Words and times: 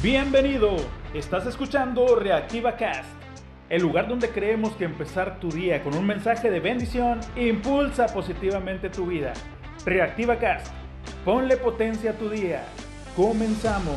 Bienvenido, 0.00 0.76
estás 1.12 1.44
escuchando 1.46 2.14
Reactiva 2.14 2.76
Cast, 2.76 3.10
el 3.68 3.82
lugar 3.82 4.06
donde 4.06 4.30
creemos 4.30 4.76
que 4.76 4.84
empezar 4.84 5.40
tu 5.40 5.50
día 5.50 5.82
con 5.82 5.92
un 5.96 6.06
mensaje 6.06 6.52
de 6.52 6.60
bendición 6.60 7.18
impulsa 7.34 8.06
positivamente 8.06 8.90
tu 8.90 9.06
vida. 9.06 9.32
Reactiva 9.84 10.38
Cast, 10.38 10.72
ponle 11.24 11.56
potencia 11.56 12.12
a 12.12 12.14
tu 12.14 12.30
día. 12.30 12.64
Comenzamos. 13.16 13.96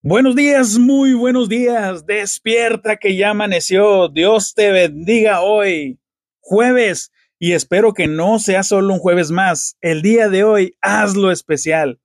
Buenos 0.00 0.34
días, 0.34 0.78
muy 0.78 1.12
buenos 1.12 1.50
días. 1.50 2.06
Despierta 2.06 2.96
que 2.96 3.14
ya 3.14 3.30
amaneció. 3.30 4.08
Dios 4.08 4.54
te 4.54 4.70
bendiga 4.70 5.42
hoy. 5.42 5.98
Jueves 6.40 7.12
y 7.38 7.52
espero 7.52 7.92
que 7.92 8.06
no 8.06 8.38
sea 8.38 8.62
solo 8.62 8.94
un 8.94 9.00
jueves 9.00 9.30
más. 9.30 9.76
El 9.80 10.02
día 10.02 10.28
de 10.28 10.44
hoy, 10.44 10.76
hazlo 10.80 11.30
especial. 11.30 12.00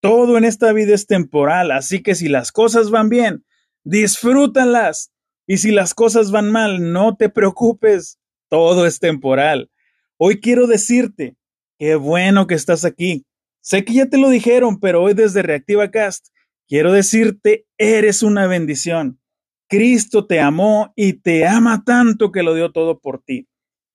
Todo 0.00 0.38
en 0.38 0.44
esta 0.44 0.72
vida 0.72 0.94
es 0.94 1.06
temporal, 1.06 1.70
así 1.70 2.02
que 2.02 2.14
si 2.14 2.28
las 2.28 2.52
cosas 2.52 2.90
van 2.90 3.08
bien, 3.08 3.44
disfrútalas. 3.84 5.10
Y 5.46 5.58
si 5.58 5.70
las 5.70 5.94
cosas 5.94 6.30
van 6.30 6.50
mal, 6.50 6.92
no 6.92 7.16
te 7.16 7.30
preocupes, 7.30 8.18
todo 8.50 8.86
es 8.86 9.00
temporal. 9.00 9.70
Hoy 10.18 10.40
quiero 10.40 10.66
decirte, 10.66 11.36
qué 11.78 11.94
bueno 11.94 12.46
que 12.46 12.54
estás 12.54 12.84
aquí. 12.84 13.24
Sé 13.62 13.84
que 13.84 13.94
ya 13.94 14.06
te 14.10 14.18
lo 14.18 14.28
dijeron, 14.28 14.78
pero 14.78 15.02
hoy 15.02 15.14
desde 15.14 15.42
Reactiva 15.42 15.90
Cast, 15.90 16.26
quiero 16.68 16.92
decirte, 16.92 17.66
eres 17.78 18.22
una 18.22 18.46
bendición. 18.46 19.20
Cristo 19.68 20.26
te 20.26 20.40
amó 20.40 20.92
y 20.96 21.14
te 21.14 21.46
ama 21.46 21.82
tanto 21.84 22.30
que 22.30 22.42
lo 22.42 22.54
dio 22.54 22.70
todo 22.70 22.98
por 22.98 23.22
ti. 23.22 23.48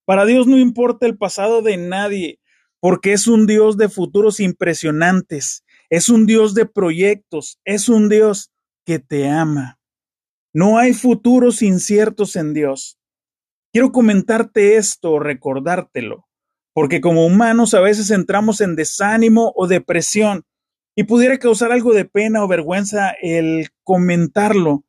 Para 0.05 0.25
Dios 0.25 0.47
no 0.47 0.57
importa 0.57 1.05
el 1.05 1.17
pasado 1.17 1.61
de 1.61 1.77
nadie, 1.77 2.39
porque 2.79 3.13
es 3.13 3.27
un 3.27 3.47
Dios 3.47 3.77
de 3.77 3.87
futuros 3.87 4.39
impresionantes, 4.41 5.63
es 5.89 6.09
un 6.09 6.25
Dios 6.25 6.53
de 6.53 6.65
proyectos, 6.65 7.59
es 7.63 7.87
un 7.87 8.09
Dios 8.09 8.51
que 8.85 8.99
te 8.99 9.29
ama. 9.29 9.79
No 10.53 10.77
hay 10.77 10.93
futuros 10.93 11.61
inciertos 11.61 12.35
en 12.35 12.53
Dios. 12.53 12.99
Quiero 13.71 13.91
comentarte 13.91 14.75
esto, 14.75 15.17
recordártelo, 15.19 16.27
porque 16.73 16.99
como 16.99 17.25
humanos 17.25 17.73
a 17.73 17.79
veces 17.79 18.11
entramos 18.11 18.59
en 18.59 18.75
desánimo 18.75 19.53
o 19.55 19.67
depresión 19.67 20.43
y 20.95 21.05
pudiera 21.05 21.39
causar 21.39 21.71
algo 21.71 21.93
de 21.93 22.05
pena 22.05 22.43
o 22.43 22.47
vergüenza 22.47 23.15
el 23.21 23.69
comentarlo 23.83 24.83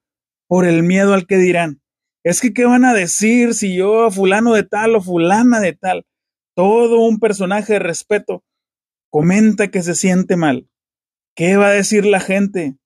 por 0.49 0.67
el 0.67 0.83
miedo 0.83 1.15
al 1.15 1.27
que 1.27 1.37
dirán. 1.37 1.81
Es 2.25 2.41
que, 2.41 2.55
¿qué 2.55 2.65
van 2.65 2.87
a 2.87 2.95
decir 2.95 3.53
si 3.53 3.77
yo, 3.77 4.11
fulano 4.11 4.55
de 4.55 4.63
tal 4.63 4.97
o 4.97 5.03
fulana 5.03 5.61
de 5.61 5.75
tal, 5.75 6.07
todo 6.57 7.01
un 7.01 7.21
personaje 7.21 7.75
de 7.75 7.79
respeto, 7.81 8.43
comenta 9.11 9.69
que 9.69 9.83
se 9.83 9.95
siente 9.95 10.37
mal? 10.37 10.67
¿Qué 11.37 11.59
va 11.59 11.69
a 11.69 11.73
decir 11.73 12.07
la 12.07 12.21
gente? 12.21 12.79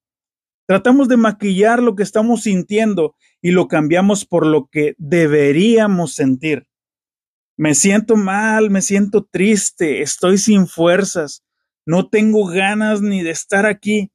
Tratamos 0.67 1.09
de 1.09 1.17
maquillar 1.17 1.81
lo 1.81 1.95
que 1.95 2.03
estamos 2.03 2.43
sintiendo 2.43 3.15
y 3.41 3.53
lo 3.53 3.69
cambiamos 3.69 4.25
por 4.25 4.45
lo 4.45 4.67
que 4.67 4.97
deberíamos 4.99 6.15
sentir. 6.15 6.67
Me 7.57 7.77
siento 7.77 8.17
mal, 8.17 8.71
me 8.71 8.83
siento 8.83 9.25
triste, 9.25 10.03
estoy 10.03 10.39
sin 10.39 10.67
fuerzas, 10.67 11.45
no 11.87 12.09
tengo 12.09 12.45
ganas 12.47 13.03
ni 13.03 13.23
de 13.23 13.31
estar 13.31 13.67
aquí. 13.67 14.11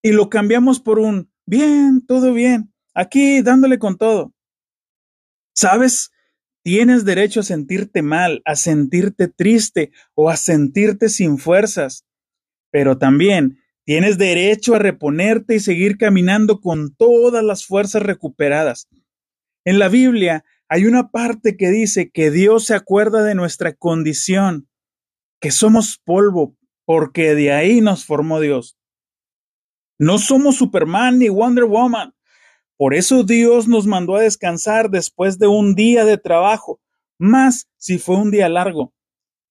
Y 0.00 0.12
lo 0.12 0.30
cambiamos 0.30 0.78
por 0.80 1.00
un 1.00 1.32
bien, 1.44 2.04
todo 2.06 2.32
bien 2.32 2.71
aquí 2.94 3.42
dándole 3.42 3.78
con 3.78 3.96
todo. 3.96 4.32
¿Sabes? 5.54 6.10
Tienes 6.64 7.04
derecho 7.04 7.40
a 7.40 7.42
sentirte 7.42 8.02
mal, 8.02 8.40
a 8.44 8.54
sentirte 8.54 9.28
triste 9.28 9.90
o 10.14 10.30
a 10.30 10.36
sentirte 10.36 11.08
sin 11.08 11.38
fuerzas, 11.38 12.06
pero 12.70 12.98
también 12.98 13.58
tienes 13.84 14.16
derecho 14.16 14.74
a 14.74 14.78
reponerte 14.78 15.56
y 15.56 15.60
seguir 15.60 15.98
caminando 15.98 16.60
con 16.60 16.94
todas 16.94 17.42
las 17.42 17.66
fuerzas 17.66 18.02
recuperadas. 18.02 18.88
En 19.64 19.78
la 19.78 19.88
Biblia 19.88 20.44
hay 20.68 20.86
una 20.86 21.10
parte 21.10 21.56
que 21.56 21.70
dice 21.70 22.10
que 22.10 22.30
Dios 22.30 22.64
se 22.66 22.74
acuerda 22.74 23.22
de 23.24 23.34
nuestra 23.34 23.74
condición, 23.74 24.68
que 25.40 25.50
somos 25.50 26.00
polvo, 26.02 26.56
porque 26.84 27.34
de 27.34 27.52
ahí 27.52 27.80
nos 27.80 28.04
formó 28.04 28.40
Dios. 28.40 28.78
No 29.98 30.18
somos 30.18 30.56
Superman 30.56 31.18
ni 31.18 31.28
Wonder 31.28 31.64
Woman, 31.64 32.14
por 32.82 32.94
eso 32.94 33.22
Dios 33.22 33.68
nos 33.68 33.86
mandó 33.86 34.16
a 34.16 34.22
descansar 34.22 34.90
después 34.90 35.38
de 35.38 35.46
un 35.46 35.76
día 35.76 36.04
de 36.04 36.18
trabajo, 36.18 36.80
más 37.16 37.68
si 37.76 37.96
fue 37.96 38.16
un 38.16 38.32
día 38.32 38.48
largo. 38.48 38.92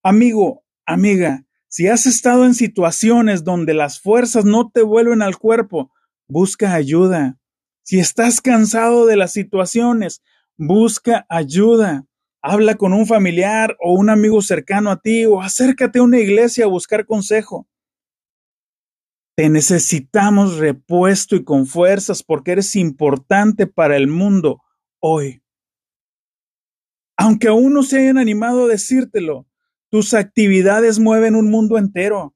Amigo, 0.04 0.66
amiga, 0.86 1.46
si 1.70 1.88
has 1.88 2.08
estado 2.08 2.46
en 2.46 2.54
situaciones 2.54 3.46
donde 3.46 3.74
las 3.74 4.02
fuerzas 4.02 4.44
no 4.44 4.70
te 4.70 4.82
vuelven 4.82 5.22
al 5.22 5.38
cuerpo, 5.38 5.94
busca 6.28 6.74
ayuda. 6.74 7.40
Si 7.84 8.00
estás 8.00 8.42
cansado 8.42 9.06
de 9.06 9.16
las 9.16 9.32
situaciones, 9.32 10.22
busca 10.58 11.26
ayuda. 11.30 12.04
Habla 12.42 12.76
con 12.76 12.92
un 12.92 13.08
familiar 13.08 13.78
o 13.80 13.94
un 13.94 14.10
amigo 14.10 14.42
cercano 14.42 14.92
a 14.92 15.00
ti 15.00 15.26
o 15.26 15.42
acércate 15.42 16.00
a 16.00 16.04
una 16.04 16.20
iglesia 16.20 16.66
a 16.66 16.68
buscar 16.68 17.06
consejo. 17.06 17.66
Te 19.42 19.50
necesitamos 19.50 20.58
repuesto 20.58 21.36
y 21.36 21.44
con 21.44 21.66
fuerzas 21.66 22.22
porque 22.22 22.52
eres 22.52 22.76
importante 22.76 23.66
para 23.66 23.98
el 23.98 24.08
mundo 24.08 24.62
hoy. 25.00 25.42
Aunque 27.18 27.48
aún 27.48 27.74
no 27.74 27.82
se 27.82 27.98
hayan 27.98 28.20
animado 28.20 28.66
a 28.66 28.68
decírtelo, 28.68 29.48
tus 29.90 30.14
actividades 30.14 31.00
mueven 31.00 31.36
un 31.36 31.50
mundo 31.50 31.80
entero. 31.80 32.36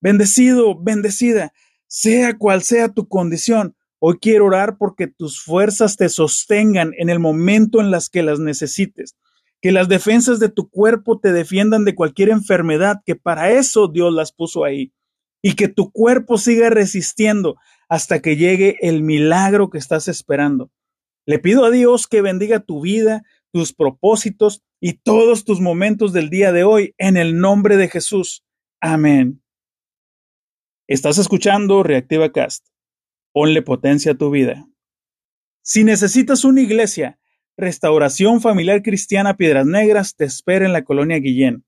Bendecido, 0.00 0.80
bendecida, 0.80 1.52
sea 1.88 2.38
cual 2.38 2.62
sea 2.62 2.88
tu 2.88 3.08
condición, 3.08 3.74
hoy 3.98 4.18
quiero 4.20 4.46
orar 4.46 4.78
porque 4.78 5.08
tus 5.08 5.42
fuerzas 5.42 5.96
te 5.96 6.08
sostengan 6.08 6.92
en 6.98 7.10
el 7.10 7.18
momento 7.18 7.80
en 7.80 7.90
las 7.90 8.08
que 8.08 8.22
las 8.22 8.38
necesites. 8.38 9.16
Que 9.60 9.72
las 9.72 9.88
defensas 9.88 10.38
de 10.38 10.50
tu 10.50 10.70
cuerpo 10.70 11.18
te 11.18 11.32
defiendan 11.32 11.84
de 11.84 11.96
cualquier 11.96 12.28
enfermedad, 12.28 13.02
que 13.04 13.16
para 13.16 13.50
eso 13.50 13.88
Dios 13.88 14.14
las 14.14 14.30
puso 14.30 14.62
ahí 14.62 14.92
y 15.46 15.56
que 15.56 15.68
tu 15.68 15.92
cuerpo 15.92 16.38
siga 16.38 16.70
resistiendo 16.70 17.56
hasta 17.90 18.22
que 18.22 18.36
llegue 18.36 18.78
el 18.80 19.02
milagro 19.02 19.68
que 19.68 19.76
estás 19.76 20.08
esperando. 20.08 20.70
Le 21.26 21.38
pido 21.38 21.66
a 21.66 21.70
Dios 21.70 22.06
que 22.06 22.22
bendiga 22.22 22.60
tu 22.60 22.80
vida, 22.80 23.24
tus 23.52 23.74
propósitos 23.74 24.64
y 24.80 24.94
todos 24.94 25.44
tus 25.44 25.60
momentos 25.60 26.14
del 26.14 26.30
día 26.30 26.50
de 26.50 26.64
hoy 26.64 26.94
en 26.96 27.18
el 27.18 27.38
nombre 27.38 27.76
de 27.76 27.88
Jesús. 27.88 28.42
Amén. 28.80 29.42
Estás 30.86 31.18
escuchando 31.18 31.82
Reactiva 31.82 32.32
Cast. 32.32 32.66
Ponle 33.34 33.60
potencia 33.60 34.12
a 34.12 34.16
tu 34.16 34.30
vida. 34.30 34.66
Si 35.60 35.84
necesitas 35.84 36.44
una 36.44 36.62
iglesia, 36.62 37.18
Restauración 37.58 38.40
Familiar 38.40 38.82
Cristiana 38.82 39.36
Piedras 39.36 39.66
Negras 39.66 40.16
te 40.16 40.24
espera 40.24 40.64
en 40.64 40.72
la 40.72 40.84
colonia 40.84 41.18
Guillén. 41.18 41.66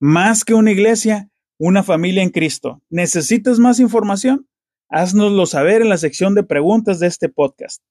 Más 0.00 0.42
que 0.42 0.54
una 0.54 0.70
iglesia, 0.70 1.28
una 1.58 1.82
familia 1.82 2.22
en 2.22 2.30
Cristo. 2.30 2.82
¿Necesitas 2.88 3.58
más 3.58 3.80
información? 3.80 4.48
Haznoslo 4.88 5.44
saber 5.46 5.82
en 5.82 5.88
la 5.88 5.98
sección 5.98 6.34
de 6.34 6.44
preguntas 6.44 7.00
de 7.00 7.08
este 7.08 7.28
podcast. 7.28 7.82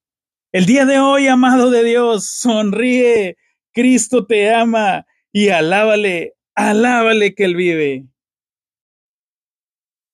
El 0.51 0.65
día 0.65 0.85
de 0.85 0.99
hoy, 0.99 1.27
amado 1.27 1.69
de 1.69 1.83
Dios, 1.83 2.29
sonríe. 2.29 3.37
Cristo 3.73 4.25
te 4.25 4.53
ama 4.53 5.05
y 5.31 5.49
alábale, 5.49 6.33
alábale 6.55 7.35
que 7.35 7.43
Él 7.43 7.55
vive. 7.55 8.05